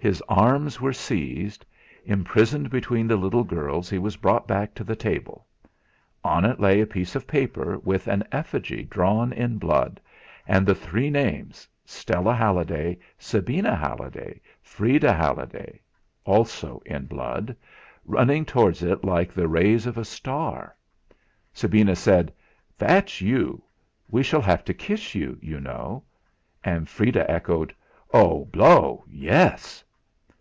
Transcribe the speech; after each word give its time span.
His 0.00 0.22
arms 0.28 0.80
were 0.80 0.92
seized; 0.92 1.66
imprisoned 2.06 2.70
between 2.70 3.08
the 3.08 3.16
little 3.16 3.42
girls 3.44 3.90
he 3.90 3.98
was 3.98 4.16
brought 4.16 4.46
back 4.46 4.72
to 4.76 4.84
the 4.84 4.94
table. 4.96 5.44
On 6.22 6.44
it 6.46 6.60
lay 6.60 6.80
a 6.80 6.86
piece 6.86 7.16
of 7.16 7.26
paper 7.26 7.78
with 7.78 8.06
an 8.06 8.22
effigy 8.30 8.84
drawn 8.84 9.32
in 9.34 9.58
blood, 9.58 10.00
and 10.46 10.64
the 10.64 10.74
three 10.74 11.10
names 11.10 11.66
Stella 11.84 12.32
Halliday, 12.32 12.98
Sabina 13.18 13.74
Halliday, 13.74 14.40
Freda 14.62 15.12
Halliday 15.14 15.80
also 16.24 16.80
in 16.86 17.04
blood, 17.06 17.54
running 18.06 18.44
towards 18.46 18.84
it 18.84 19.04
like 19.04 19.32
the 19.32 19.48
rays 19.48 19.84
of 19.84 19.98
a 19.98 20.04
star. 20.04 20.74
Sabina 21.52 21.96
said: 21.96 22.32
"That's 22.78 23.20
you. 23.20 23.62
We 24.08 24.22
shall 24.22 24.42
have 24.42 24.64
to 24.66 24.72
kiss 24.72 25.14
you, 25.16 25.36
you 25.42 25.60
know." 25.60 26.04
And 26.62 26.88
Freda 26.88 27.26
echoed: 27.28 27.74
"Oh! 28.14 28.44
Blow 28.46 29.04
Yes!" 29.08 29.82